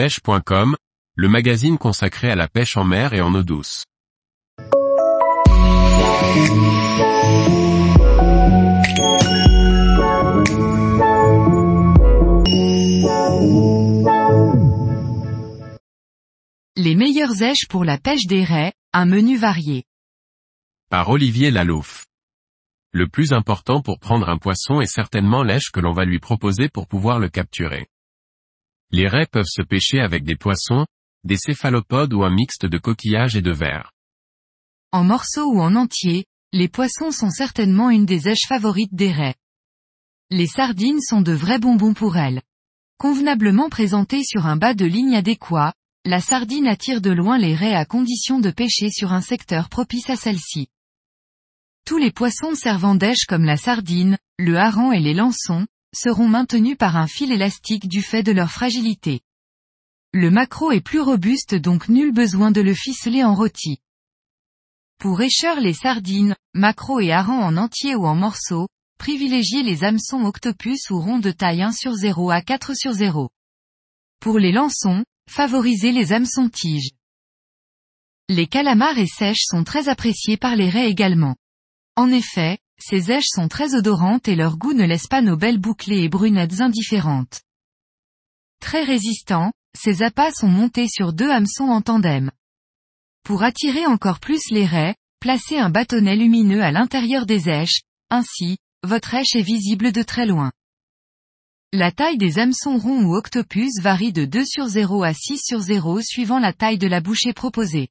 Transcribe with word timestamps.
pêche.com, 0.00 0.76
le 1.14 1.28
magazine 1.28 1.76
consacré 1.76 2.30
à 2.30 2.34
la 2.34 2.48
pêche 2.48 2.78
en 2.78 2.84
mer 2.84 3.12
et 3.12 3.20
en 3.20 3.34
eau 3.34 3.42
douce. 3.42 3.84
Les 16.76 16.94
meilleures 16.94 17.42
èches 17.42 17.66
pour 17.68 17.84
la 17.84 17.98
pêche 17.98 18.24
des 18.24 18.42
raies, 18.42 18.72
un 18.94 19.04
menu 19.04 19.36
varié. 19.36 19.84
Par 20.88 21.10
Olivier 21.10 21.50
Lalouf. 21.50 22.06
Le 22.92 23.06
plus 23.06 23.34
important 23.34 23.82
pour 23.82 23.98
prendre 23.98 24.30
un 24.30 24.38
poisson 24.38 24.80
est 24.80 24.86
certainement 24.86 25.42
l'èche 25.42 25.70
que 25.70 25.80
l'on 25.80 25.92
va 25.92 26.06
lui 26.06 26.20
proposer 26.20 26.70
pour 26.70 26.86
pouvoir 26.86 27.18
le 27.18 27.28
capturer. 27.28 27.86
Les 28.92 29.06
raies 29.06 29.28
peuvent 29.30 29.44
se 29.46 29.62
pêcher 29.62 30.00
avec 30.00 30.24
des 30.24 30.36
poissons, 30.36 30.86
des 31.24 31.36
céphalopodes 31.36 32.12
ou 32.12 32.24
un 32.24 32.30
mixte 32.30 32.66
de 32.66 32.78
coquillages 32.78 33.36
et 33.36 33.42
de 33.42 33.52
verre. 33.52 33.92
En 34.92 35.04
morceaux 35.04 35.52
ou 35.52 35.60
en 35.60 35.76
entier, 35.76 36.24
les 36.52 36.68
poissons 36.68 37.12
sont 37.12 37.30
certainement 37.30 37.90
une 37.90 38.06
des 38.06 38.28
èches 38.28 38.48
favorites 38.48 38.94
des 38.94 39.12
raies. 39.12 39.36
Les 40.30 40.48
sardines 40.48 41.00
sont 41.00 41.22
de 41.22 41.32
vrais 41.32 41.58
bonbons 41.58 41.94
pour 41.94 42.16
elles. 42.16 42.42
Convenablement 42.98 43.68
présentées 43.68 44.24
sur 44.24 44.46
un 44.46 44.56
bas 44.56 44.74
de 44.74 44.84
ligne 44.84 45.14
adéquat, 45.14 45.74
la 46.04 46.20
sardine 46.20 46.66
attire 46.66 47.00
de 47.00 47.10
loin 47.10 47.38
les 47.38 47.54
raies 47.54 47.74
à 47.74 47.84
condition 47.84 48.40
de 48.40 48.50
pêcher 48.50 48.90
sur 48.90 49.12
un 49.12 49.20
secteur 49.20 49.68
propice 49.68 50.10
à 50.10 50.16
celle-ci. 50.16 50.68
Tous 51.84 51.98
les 51.98 52.10
poissons 52.10 52.54
servant 52.54 52.94
d'èche 52.94 53.26
comme 53.28 53.44
la 53.44 53.56
sardine, 53.56 54.18
le 54.38 54.56
hareng 54.56 54.92
et 54.92 55.00
les 55.00 55.14
lançons, 55.14 55.66
seront 55.94 56.28
maintenus 56.28 56.76
par 56.76 56.96
un 56.96 57.06
fil 57.06 57.32
élastique 57.32 57.88
du 57.88 58.02
fait 58.02 58.22
de 58.22 58.32
leur 58.32 58.50
fragilité. 58.50 59.20
Le 60.12 60.30
maquereau 60.30 60.72
est 60.72 60.80
plus 60.80 61.00
robuste 61.00 61.54
donc 61.54 61.88
nul 61.88 62.12
besoin 62.12 62.50
de 62.50 62.60
le 62.60 62.74
ficeler 62.74 63.22
en 63.22 63.34
rôti. 63.34 63.78
Pour 64.98 65.22
écheur 65.22 65.60
les 65.60 65.72
sardines, 65.72 66.36
maquereaux 66.54 67.00
et 67.00 67.12
harengs 67.12 67.42
en 67.42 67.56
entier 67.56 67.94
ou 67.94 68.06
en 68.06 68.14
morceaux, 68.14 68.68
privilégiez 68.98 69.62
les 69.62 69.84
hameçons 69.84 70.24
octopus 70.24 70.90
ou 70.90 71.00
ronds 71.00 71.20
de 71.20 71.30
taille 71.30 71.62
1 71.62 71.72
sur 71.72 71.94
0 71.94 72.30
à 72.30 72.42
4 72.42 72.74
sur 72.76 72.92
0. 72.92 73.30
Pour 74.20 74.38
les 74.38 74.52
lançons, 74.52 75.04
favorisez 75.28 75.92
les 75.92 76.12
hameçons 76.12 76.48
tiges. 76.48 76.90
Les 78.28 78.46
calamars 78.46 78.98
et 78.98 79.06
sèches 79.06 79.44
sont 79.44 79.64
très 79.64 79.88
appréciés 79.88 80.36
par 80.36 80.54
les 80.54 80.68
raies 80.68 80.90
également. 80.90 81.36
En 81.96 82.10
effet, 82.10 82.58
ces 82.82 83.10
èches 83.10 83.28
sont 83.28 83.48
très 83.48 83.74
odorantes 83.74 84.28
et 84.28 84.36
leur 84.36 84.56
goût 84.56 84.72
ne 84.72 84.84
laisse 84.84 85.06
pas 85.06 85.22
nos 85.22 85.36
belles 85.36 85.58
bouclées 85.60 86.04
et 86.04 86.08
brunettes 86.08 86.60
indifférentes. 86.60 87.42
Très 88.60 88.84
résistants, 88.84 89.52
ces 89.78 90.02
appâts 90.02 90.32
sont 90.32 90.48
montés 90.48 90.88
sur 90.88 91.12
deux 91.12 91.30
hameçons 91.30 91.68
en 91.68 91.82
tandem. 91.82 92.30
Pour 93.24 93.42
attirer 93.42 93.86
encore 93.86 94.20
plus 94.20 94.50
les 94.50 94.66
raies, 94.66 94.96
placez 95.20 95.58
un 95.58 95.70
bâtonnet 95.70 96.16
lumineux 96.16 96.62
à 96.62 96.72
l'intérieur 96.72 97.26
des 97.26 97.48
èches, 97.48 97.82
ainsi, 98.10 98.58
votre 98.82 99.14
èche 99.14 99.36
est 99.36 99.42
visible 99.42 99.92
de 99.92 100.02
très 100.02 100.26
loin. 100.26 100.50
La 101.72 101.92
taille 101.92 102.18
des 102.18 102.38
hameçons 102.38 102.78
ronds 102.78 103.04
ou 103.04 103.14
octopus 103.14 103.70
varie 103.80 104.12
de 104.12 104.24
2 104.24 104.44
sur 104.44 104.66
0 104.66 105.04
à 105.04 105.14
6 105.14 105.38
sur 105.38 105.60
0 105.60 106.00
suivant 106.00 106.40
la 106.40 106.52
taille 106.52 106.78
de 106.78 106.88
la 106.88 107.00
bouchée 107.00 107.32
proposée. 107.32 107.88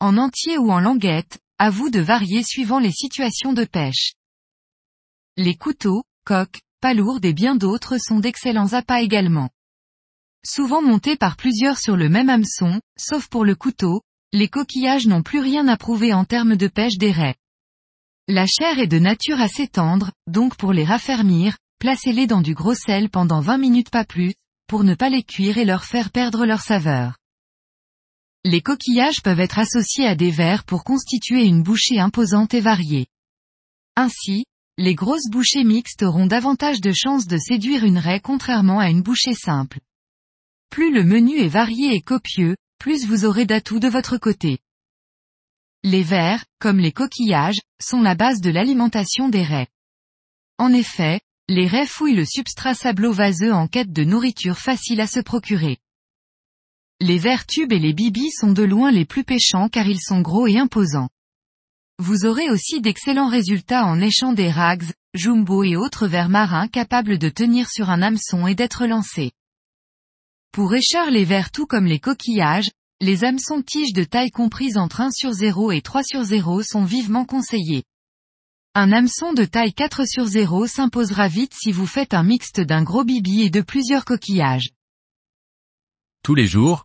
En 0.00 0.16
entier 0.16 0.58
ou 0.58 0.72
en 0.72 0.80
languette, 0.80 1.38
à 1.60 1.68
vous 1.68 1.90
de 1.90 2.00
varier 2.00 2.42
suivant 2.42 2.78
les 2.78 2.90
situations 2.90 3.52
de 3.52 3.66
pêche. 3.66 4.14
Les 5.36 5.56
couteaux, 5.56 6.04
coques, 6.24 6.62
palourdes 6.80 7.26
et 7.26 7.34
bien 7.34 7.54
d'autres 7.54 7.98
sont 7.98 8.18
d'excellents 8.18 8.72
appâts 8.72 9.02
également. 9.02 9.50
Souvent 10.42 10.80
montés 10.80 11.16
par 11.16 11.36
plusieurs 11.36 11.76
sur 11.76 11.98
le 11.98 12.08
même 12.08 12.30
hameçon, 12.30 12.80
sauf 12.98 13.28
pour 13.28 13.44
le 13.44 13.54
couteau, 13.54 14.00
les 14.32 14.48
coquillages 14.48 15.06
n'ont 15.06 15.22
plus 15.22 15.40
rien 15.40 15.68
à 15.68 15.76
prouver 15.76 16.14
en 16.14 16.24
termes 16.24 16.56
de 16.56 16.66
pêche 16.66 16.96
des 16.96 17.12
raies. 17.12 17.36
La 18.26 18.46
chair 18.46 18.78
est 18.78 18.86
de 18.86 18.98
nature 18.98 19.38
assez 19.38 19.68
tendre, 19.68 20.12
donc 20.26 20.56
pour 20.56 20.72
les 20.72 20.86
raffermir, 20.86 21.58
placez-les 21.78 22.26
dans 22.26 22.40
du 22.40 22.54
gros 22.54 22.74
sel 22.74 23.10
pendant 23.10 23.40
20 23.40 23.58
minutes 23.58 23.90
pas 23.90 24.06
plus, 24.06 24.32
pour 24.66 24.82
ne 24.82 24.94
pas 24.94 25.10
les 25.10 25.24
cuire 25.24 25.58
et 25.58 25.66
leur 25.66 25.84
faire 25.84 26.08
perdre 26.08 26.46
leur 26.46 26.62
saveur. 26.62 27.19
Les 28.44 28.62
coquillages 28.62 29.20
peuvent 29.22 29.40
être 29.40 29.58
associés 29.58 30.06
à 30.06 30.14
des 30.14 30.30
vers 30.30 30.64
pour 30.64 30.82
constituer 30.82 31.44
une 31.44 31.62
bouchée 31.62 32.00
imposante 32.00 32.54
et 32.54 32.60
variée. 32.60 33.06
Ainsi, 33.96 34.44
les 34.78 34.94
grosses 34.94 35.28
bouchées 35.28 35.62
mixtes 35.62 36.02
auront 36.02 36.26
davantage 36.26 36.80
de 36.80 36.90
chances 36.90 37.26
de 37.26 37.36
séduire 37.36 37.84
une 37.84 37.98
raie 37.98 38.20
contrairement 38.20 38.78
à 38.78 38.88
une 38.88 39.02
bouchée 39.02 39.34
simple. 39.34 39.78
Plus 40.70 40.90
le 40.90 41.04
menu 41.04 41.38
est 41.38 41.48
varié 41.48 41.94
et 41.94 42.00
copieux, 42.00 42.56
plus 42.78 43.04
vous 43.04 43.26
aurez 43.26 43.44
d'atouts 43.44 43.78
de 43.78 43.88
votre 43.88 44.16
côté. 44.16 44.58
Les 45.82 46.02
vers, 46.02 46.42
comme 46.60 46.78
les 46.78 46.92
coquillages, 46.92 47.60
sont 47.82 48.00
la 48.00 48.14
base 48.14 48.40
de 48.40 48.50
l'alimentation 48.50 49.28
des 49.28 49.42
raies. 49.42 49.68
En 50.56 50.72
effet, 50.72 51.20
les 51.48 51.66
raies 51.66 51.86
fouillent 51.86 52.16
le 52.16 52.24
substrat 52.24 52.74
sablo-vaseux 52.74 53.52
en 53.52 53.68
quête 53.68 53.92
de 53.92 54.04
nourriture 54.04 54.56
facile 54.56 55.02
à 55.02 55.06
se 55.06 55.20
procurer. 55.20 55.78
Les 57.02 57.18
vers 57.18 57.46
tubes 57.46 57.72
et 57.72 57.78
les 57.78 57.94
bibis 57.94 58.30
sont 58.30 58.52
de 58.52 58.62
loin 58.62 58.90
les 58.90 59.06
plus 59.06 59.24
pêchants 59.24 59.70
car 59.70 59.86
ils 59.86 60.02
sont 60.02 60.20
gros 60.20 60.46
et 60.46 60.58
imposants. 60.58 61.08
Vous 61.98 62.26
aurez 62.26 62.50
aussi 62.50 62.82
d'excellents 62.82 63.30
résultats 63.30 63.86
en 63.86 64.02
échant 64.02 64.34
des 64.34 64.50
rags, 64.50 64.84
jumbo 65.14 65.64
et 65.64 65.76
autres 65.76 66.06
vers 66.06 66.28
marins 66.28 66.68
capables 66.68 67.16
de 67.16 67.30
tenir 67.30 67.70
sur 67.70 67.88
un 67.88 68.02
hameçon 68.02 68.46
et 68.46 68.54
d'être 68.54 68.84
lancés. 68.84 69.32
Pour 70.52 70.74
échar 70.74 71.10
les 71.10 71.24
vers 71.24 71.50
tout 71.50 71.64
comme 71.64 71.86
les 71.86 72.00
coquillages, 72.00 72.70
les 73.00 73.24
hameçons 73.24 73.62
tiges 73.62 73.94
de 73.94 74.04
taille 74.04 74.30
comprise 74.30 74.76
entre 74.76 75.00
1 75.00 75.10
sur 75.10 75.32
0 75.32 75.72
et 75.72 75.80
3 75.80 76.02
sur 76.02 76.22
0 76.22 76.62
sont 76.62 76.84
vivement 76.84 77.24
conseillés. 77.24 77.84
Un 78.74 78.92
hameçon 78.92 79.32
de 79.32 79.46
taille 79.46 79.72
4 79.72 80.06
sur 80.06 80.26
0 80.26 80.66
s'imposera 80.66 81.28
vite 81.28 81.54
si 81.54 81.72
vous 81.72 81.86
faites 81.86 82.12
un 82.12 82.24
mixte 82.24 82.60
d'un 82.60 82.82
gros 82.82 83.04
bibi 83.04 83.40
et 83.40 83.50
de 83.50 83.62
plusieurs 83.62 84.04
coquillages. 84.04 84.68
Tous 86.22 86.34
les 86.34 86.46
jours, 86.46 86.84